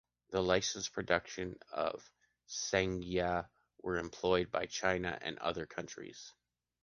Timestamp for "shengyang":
2.49-3.47